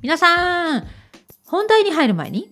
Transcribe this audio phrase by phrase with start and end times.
[0.00, 0.86] 皆さん、
[1.44, 2.48] 本題に入る前に、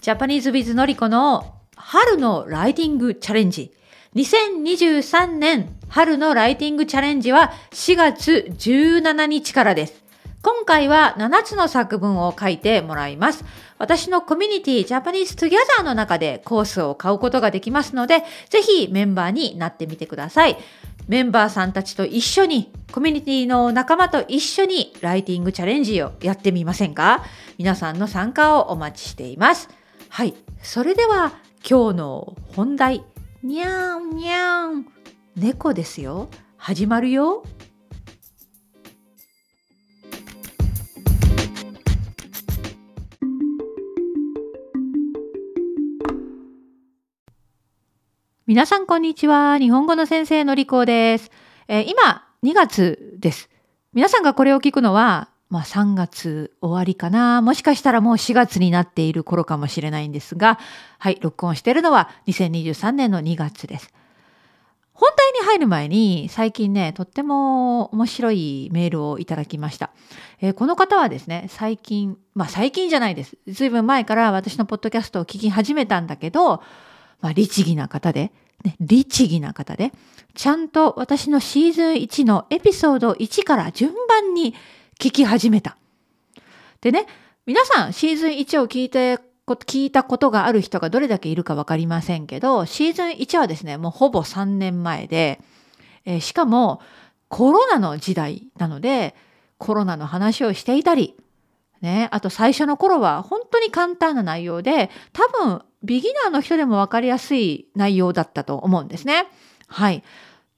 [0.00, 3.72] Japanese with Noriko の春のライティングチャレンジ。
[4.14, 10.04] 2023年春のライティングチャレンジは4月17日からです。
[10.40, 13.44] 今回は7つの作文を書いてもらいます。
[13.78, 20.56] 私のコミュニティ Japanese Together の中でコースを買うことができますので、ぜひメンバーになってみてください。
[21.08, 27.24] メンバーさんたちと一緒に、コミュニティの仲間と一緒にライティングチャレンジをやってみませんか？
[27.58, 29.68] 皆さんの参加をお待ちしています。
[30.08, 30.34] はい。
[30.62, 31.32] それでは
[31.68, 33.04] 今日の本題。
[33.42, 34.86] にゃんにゃん。
[35.36, 36.28] 猫ですよ。
[36.56, 37.44] 始まるよ。
[48.48, 49.58] 皆さんこんにちは。
[49.58, 51.32] 日本語の先生のりこです、
[51.66, 53.50] えー、今2月です。
[53.92, 57.42] 皆さんがこれを聞くのは、まあ3月終わりかな。
[57.42, 60.60] もしかしたらもう4月になっている頃かもしれないんですが、
[61.00, 63.92] はい、録音しているのは2023年の2月です。
[64.92, 69.90] 本題に入る前に最近ね、とっても面白いメールをいただきました。
[70.40, 73.36] えー、この方はですね、最近、まあ最近じゃないです。
[73.48, 76.62] ずいぶん前から私のポッドキャストを聞き始めたんだけど、
[77.20, 78.32] まあ、律儀な方で、
[78.64, 79.92] ね、律儀な方で、
[80.34, 84.54] ちゃんと私のシーズン1のエピソード1から順番に
[84.98, 85.76] 聞き始めた。
[86.80, 87.06] でね、
[87.46, 95.40] 皆さんシーズン1を聞いて、聞いたことがある人がどれだけいるかわかりませんけど、シーズン1はですね、もうほぼ3年前で、
[96.04, 96.80] えー、しかも
[97.28, 99.14] コロナの時代なので、
[99.58, 101.14] コロナの話をしていたり、
[101.80, 109.26] ね、あと最初の頃は本当に簡単な内容で、多分ビギナーの人でも分かりやすい内容だったと思うんですね。
[109.68, 110.02] はい。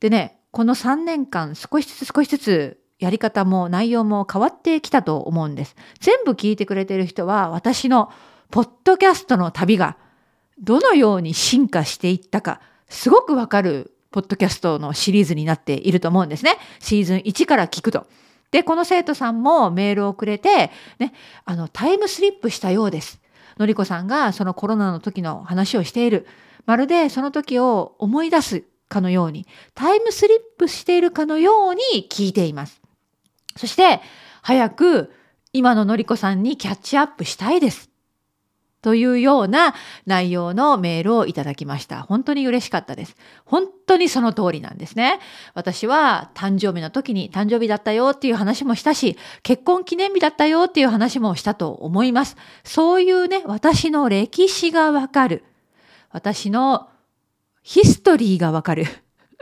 [0.00, 5.77] でね、この3年間少しずつ少しずつやり方も内容も変わってきたと思うんです。
[6.00, 8.10] 全部聞いてくれてる人は私の
[8.50, 9.97] ポッドキャストの旅が
[10.60, 16.56] どのように進化していったかすごくわかるポッドキャストのシリーズになっていると思うんですね。
[16.81, 18.06] シーズン1から聞くと。
[18.50, 21.12] で、この生徒さんもメールをくれて、ね、
[21.44, 23.20] あの、タイムスリップしたようです。
[23.59, 26.26] のりこさんがそのコロナの時の話をしている。
[26.64, 32.81] まるでその時を思い出すかのように、タイムスリップしているかのように聞いています。
[33.56, 34.00] そして、
[34.42, 35.12] 早く
[35.53, 37.88] 今ののりこさんにキャッチアップしたいです。
[38.81, 39.75] というような
[40.06, 42.03] 内容のメールをいただきました。
[42.03, 43.16] 本当に嬉しかったです。
[43.44, 45.19] 本当にその通りなんですね。
[45.55, 52.37] 私は誕生日の時に誕生日だったよっていう話もしたし、結婚記念日だったよっていう話もしたと思います。
[52.62, 55.44] そういうね、私の歴史がわかる。
[56.11, 56.88] 私の
[57.62, 58.87] ヒストリーがわかる。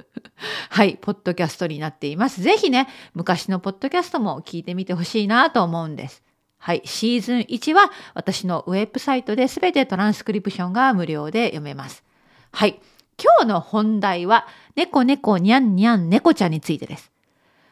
[0.71, 2.41] はい、ポッドキャストになっています。
[2.41, 6.26] ぜひね、昔のポッドキャストも聞いてみてほしいなと思うんです。
[6.67, 12.03] はい、シーズン1は私のウェブサイトで全てトランスクリプションが無料で読めます。
[12.51, 12.81] はい、
[13.23, 17.13] 今日の本題は猫猫にゃんにゃん猫ちゃんについてです。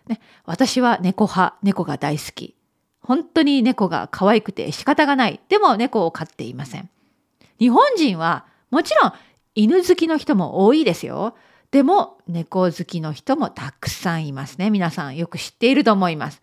[0.06, 2.54] ね、私は猫派、猫が大好き。
[3.00, 5.40] 本当に猫が可愛くて仕方がない。
[5.48, 6.88] でも猫を飼っていません。
[7.58, 9.12] 日本人はもちろん
[9.56, 11.34] 犬好きの人も多いですよ。
[11.72, 14.70] でも猫好きの人もたくさんいますね。
[14.70, 16.40] 皆さんよく知っていると思います。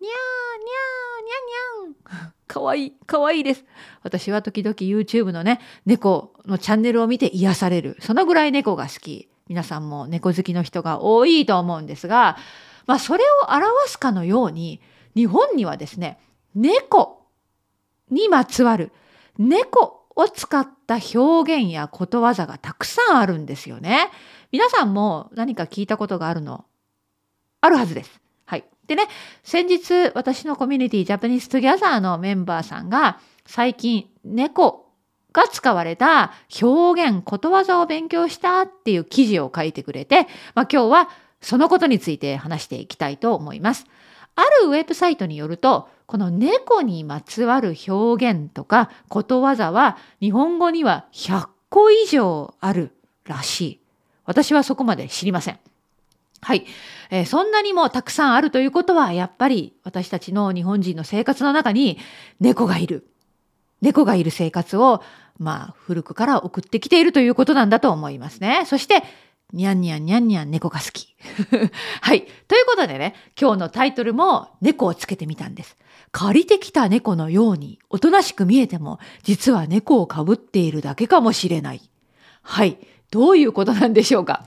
[0.00, 2.37] にゃーにゃーにゃんにゃん。
[2.48, 3.64] かわいい、かわいいです。
[4.02, 7.96] 私は時々 YouTube のね、猫のチャンネルを見て癒される。
[8.00, 9.28] そのぐらい猫が好き。
[9.46, 12.36] 皆さんも猫好きの人が多いと思うんですが、
[12.86, 14.80] まあそれを表すかのように、
[15.14, 16.18] 日本にはですね、
[16.54, 17.26] 猫
[18.10, 18.92] にまつわる
[19.38, 24.10] 猫を使った表現やことわざがたくさんあるんですよね。
[24.52, 26.64] 皆さんも何か聞いたことがあるの？
[27.60, 28.20] あるはずです。
[28.88, 29.06] でね、
[29.44, 34.86] 先日私のコミュニティジャパニーズトギャザーのメンバーさんが最近猫
[35.32, 36.32] が使われた
[36.62, 41.10] 表現、ことわざを勉強したっていう記事を書いてくれて、まあ、今日は
[41.42, 43.84] そのことについて話していきたいと思います。
[44.34, 52.92] あるウェブサイトによると、この猫にまつわる表現とかことわざは日本語には100個以上ある
[53.24, 53.80] らしい。
[54.24, 55.58] 私はそこまで知りません。
[56.40, 56.66] はい、
[57.10, 61.98] えー、そんなにもたくさんあるということはやっぱり私たちの日本人の生活の中に
[62.40, 63.08] 猫がいる
[63.80, 65.02] 猫がいる生活を
[65.38, 68.64] まあ古くから送ってきているということなんだと思いますね。
[68.66, 69.02] そして
[69.52, 71.14] にゃんにゃんにゃんにゃん猫が好き。
[72.02, 72.26] はい。
[72.48, 75.76] ということでね、今日のタイトルも猫をつけてみたんです。
[76.12, 81.80] 借りてきた猫のようにおとなしく見えても、実は猫をかぶっているだけかもしれない。
[82.42, 82.78] はい。
[83.10, 84.44] どういうことなんでしょうか。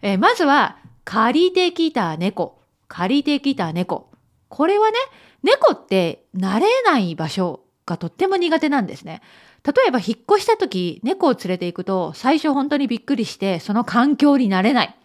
[0.00, 0.78] えー、まずは、
[1.10, 4.10] 借りてきた猫、借りてきた猫。
[4.48, 4.96] これはね、
[5.42, 9.20] 猫って慣れない場所がとっても苦手なんですね。
[9.66, 14.96] 例えば引っ越した時、猫を連れて行くと最初本当にびっくりしてその環境になれない。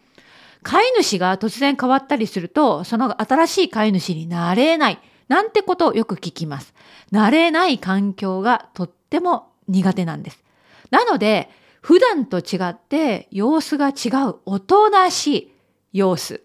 [0.62, 5.00] 飼い主が突然変わったりすると、その新しい飼い主になれない。
[5.28, 6.76] なんてことをよく聞きます。
[7.12, 10.44] 慣れない環境がとっても苦手なんです。
[10.92, 11.50] なので、
[11.82, 15.55] 普段と違って様子が違う、おとなしい
[15.96, 16.44] 様子。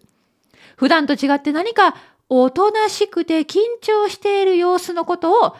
[0.77, 1.95] 普段と違って何か
[2.29, 5.57] おとなしくて緊張している様子のことを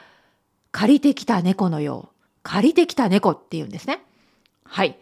[0.72, 2.16] 借りてきた猫のよう。
[2.44, 4.02] 借りてきた猫って言うんですね。
[4.64, 4.98] はい。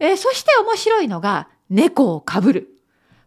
[0.00, 2.68] えー、そして面白いのが猫をかぶる。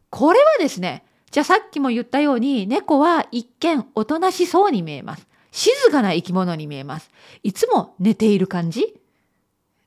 [0.10, 5.26] これはですね、じゃあさっきも言ったように猫は一見おとなしそうに見えます。
[5.52, 7.10] 静かな生き物に見えます。
[7.42, 9.00] いつも寝ている感じ？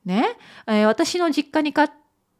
[0.05, 0.25] ね、
[0.65, 1.91] えー、私の実家にか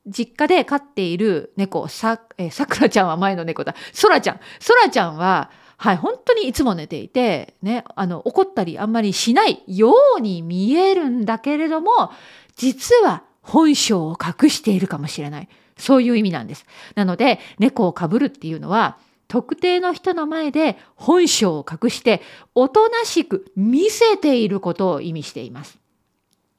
[0.07, 3.75] 実家で飼っている猫、さ、え、さくらちゃんは前の猫だ。
[3.94, 4.39] そらちゃん。
[4.59, 12.12] そらちゃんは、はい、本当にいつも寝ていて、ね、あの、怒ったりあんまりしないように見えるんだけれども、
[12.56, 15.50] 実は本性を隠しているかもしれない。
[15.77, 16.65] そういう意味なんです。
[16.95, 22.21] なので、猫をかぶるっていうのは、特定の人の前で本性を隠して、
[22.56, 25.77] おとなしく見せていることを意味しています。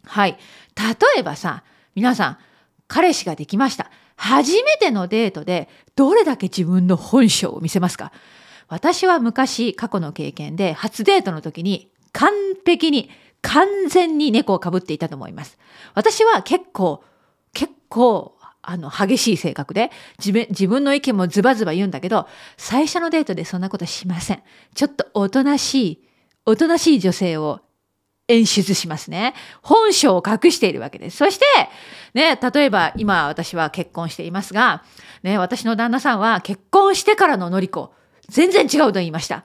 [0.04, 0.38] はい。
[0.76, 2.38] 例えばさ、皆さん、
[2.88, 3.90] 彼氏ができました。
[4.17, 8.11] 初めてのデートで、どれだけ自分の本性を見せますか？
[8.67, 12.32] 私は昔、過去の経験で、初デートの時に、完
[12.67, 15.56] 璧に、完全に猫をかぶっていたと思います。
[15.94, 17.05] 私は結構、
[17.55, 22.26] 結構、あの、激しい性格で、自分、自分の意見もズバズバ言うんだけど、
[22.56, 24.43] 最初のデートでそんなことしません。
[24.75, 26.05] ちょっとおとなしい、
[26.44, 27.61] おとなしい女性を
[28.28, 29.34] 演出しますね。
[29.62, 31.16] 本性を隠しているわけです。
[31.16, 31.44] そして、
[32.14, 34.84] ね、例えば今私は結婚していますが、
[35.22, 37.92] ね、私の旦那さんは結婚してからののりこ、
[38.28, 39.44] 全然違うと言いました。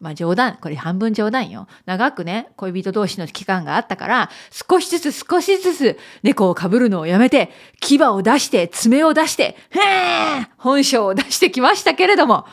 [0.00, 1.68] まあ冗談、これ半分冗談よ。
[1.86, 12.46] 長くね、恋人同士の期間があったから、少しずつ少しずつ猫をかぶるのをやめて、牙を出して、爪を出して、へー本性を出してきましたけれども、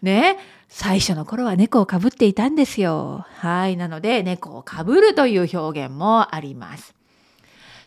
[0.00, 0.38] ね、
[0.74, 3.26] 最初の頃は猫をかぶっていたんですよ。
[3.28, 3.76] はい。
[3.76, 6.94] なので、猫をかぶるという表現もあります。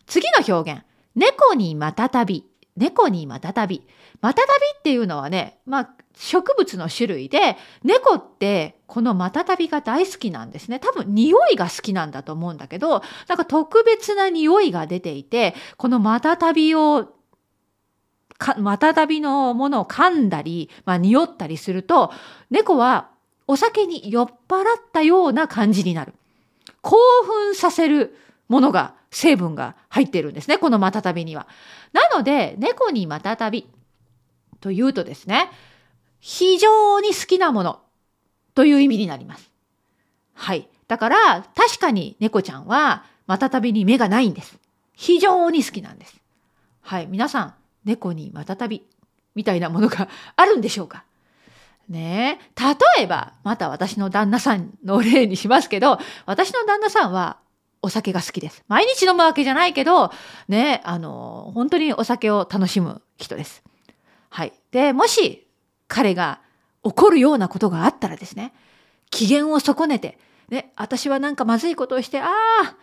[0.06, 0.84] 次の表現。
[1.16, 2.46] 猫にまたたび。
[2.78, 3.82] 猫にまたたび。
[4.22, 10.80] またたびっていうのはね、まあ、植物の種類で、猫ってこのまたたびが大好きなんですね。
[10.80, 17.16] 多分匂いが好きなんだと思うんだけど、なんか特別な匂いが出ていて、このまたたびを
[18.38, 22.12] かまたたびのものを噛んだり、まあ、匂ったりすると、
[22.50, 23.10] 猫は
[23.48, 26.14] お酒に酔っ払ったような感じになる。
[26.82, 28.18] 興奮させる
[28.48, 30.58] ものが、成分が入ってるんですね。
[30.58, 31.48] このまたたびには。
[31.94, 33.70] なので、猫にまたたび
[34.60, 35.50] というとですね、
[36.20, 37.80] 非常に好きなもの
[38.56, 39.50] という意味になります。
[40.34, 40.68] はい。
[40.88, 44.60] だから、確かに猫ちゃんは、またたびに目がないんです。
[44.94, 46.20] 非常に好きなんです。
[46.82, 47.08] はい。
[47.08, 47.54] 皆さん、
[47.86, 48.84] 猫にまたたび、
[49.36, 51.06] みたいなものがあるんでしょうか
[51.88, 52.64] ねえ。
[52.98, 57.38] 例えば、また私の旦那さんの例にしますけど、私の旦那さんは
[57.82, 58.64] お酒が好きです。
[58.68, 60.12] 毎日飲むわけじゃないけど、
[60.48, 63.64] ね、あの、本当にお酒を楽しむ人です。
[64.30, 64.54] はい。
[64.72, 65.48] で、もし
[65.88, 66.42] 彼が
[66.84, 68.54] 怒るようなことがあったらですね、
[69.12, 70.18] 機嫌を損ねて、
[70.50, 72.76] ね、私はなんかまずいことをして、ああ、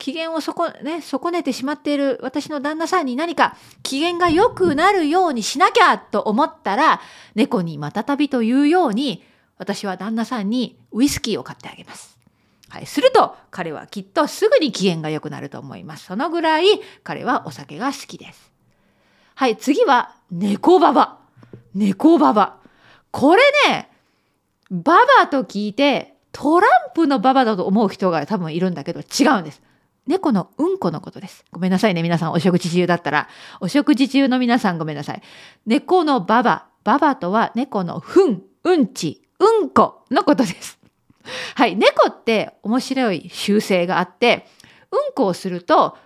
[0.00, 7.00] 機嫌を損,、ね、損ねてしまっている私の旦那さんに何か機嫌が良くなるようにしなきゃと思ったら、
[7.36, 9.22] 猫にまたたびというように、
[9.58, 12.18] 私は旦那さんにウイスキーを買ってあげます。
[12.70, 12.86] はい。
[12.86, 16.06] すると、彼はきっとすぐに機嫌が良くなると思います。
[16.06, 16.64] そのぐらい
[17.04, 18.50] 彼はお酒が好きです。
[19.34, 19.56] はい。
[19.56, 21.18] 次は、猫ババ。
[21.74, 22.56] 猫ババ。
[23.10, 23.90] これね、
[24.70, 29.60] ババと聞いて、トランプのババだと思う人が多分いるんだけど、違うんです。
[30.10, 31.44] 猫のうんこのことです。
[31.52, 33.28] ごめんなさいね、皆さんお食事中だったら。
[33.60, 35.22] お食事中の皆さんごめんなさい。
[35.66, 36.66] 猫のババ。
[36.82, 40.80] ババとは猫の糞、うんち、うんこのことです。
[41.54, 41.76] はい。
[41.76, 44.48] 猫って面白い習性があって、
[44.90, 45.96] うんこをすると、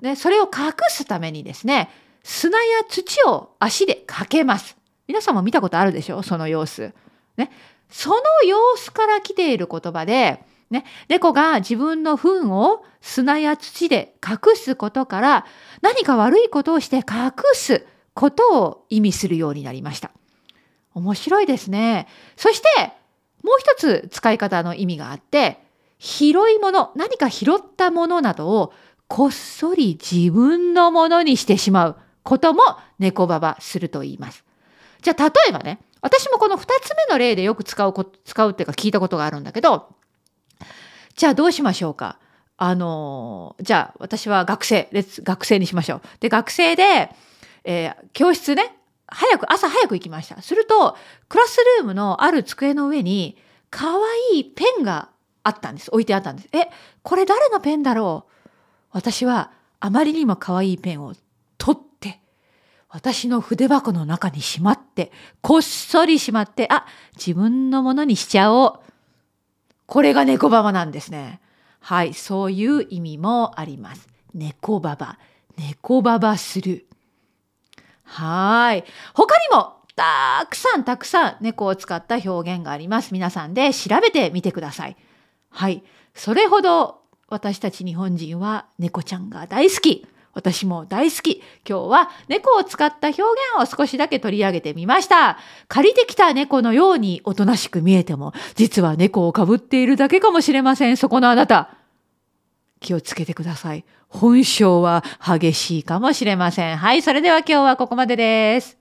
[0.00, 1.90] ね、それを隠すためにですね、
[2.22, 4.78] 砂や土を足でかけます。
[5.06, 6.22] 皆さんも見たことあるでしょ？
[6.22, 6.94] その様子。
[7.36, 7.50] ね。
[7.90, 15.46] その様子から来ている言葉で、ね、猫が自分の糞を砂や土で隠すことから
[15.82, 20.12] 何か悪いことをして隠すことを意味するようになりました。
[20.94, 22.06] 面白いですね。
[22.36, 22.92] そして
[23.42, 25.58] もう一つ使い方の意味があって
[25.98, 28.72] 拾い物何か拾ったものなどを
[29.08, 32.62] こっそり自分のものにしてしまうことも
[33.00, 34.44] 猫ババすると言います。
[35.02, 39.94] じゃあ例えばね、私もこの2つ目の例でよく使う、使うっていうか聞いたことがあるんだけど、
[41.20, 42.18] じゃあどうしましょうか？
[42.56, 44.88] あの、じゃあ私は学生、
[45.22, 46.00] 学生にしましょう。
[46.18, 47.10] で、学生で、
[47.62, 48.74] えー、教室ね、
[49.06, 50.40] 早く、朝早く行きました。
[50.40, 50.96] すると、
[51.28, 53.36] クラスルームのある机の上に、
[53.68, 53.86] 可
[54.32, 55.10] 愛いペンが
[55.42, 55.90] あったんです。
[55.90, 56.48] 置いてあったんです。
[56.54, 56.70] え、
[57.02, 58.48] これ誰のペンだろう？
[58.92, 61.12] 私は、あまりにも可愛いペンを
[61.58, 62.20] 取って、
[62.88, 65.12] 私の筆箱の中にしまって、
[65.42, 68.89] こっそりしまって、あ、自分のものにしちゃおう。
[69.90, 71.40] これが猫ババなんですね。
[71.80, 74.06] はい、そういう意味もあります。
[74.32, 75.18] 猫ババ、
[75.58, 76.86] 猫ババする。
[78.04, 78.84] はい。
[79.14, 83.12] 他にもたくさんたくさん猫を使った表現があります。
[83.12, 84.96] 皆さんで調べてみてください。
[85.48, 85.82] はい。
[86.14, 90.06] それほど私たち日本人は猫ちゃんが大好き。
[90.40, 91.42] 私も大好き。
[91.68, 93.26] 今日は猫を使った表現
[93.58, 95.38] を少しだけ取り上げてみました。
[95.68, 100.96] 借りてきた猫のようにおとなしく見えても、実は猫をかぶっているだけかもしれません。
[100.96, 101.76] そこのあなた。
[102.80, 103.84] 気をつけてください。
[104.08, 106.78] 本性は激しいかもしれません。
[106.78, 108.79] はい、それでは今日はここまでです。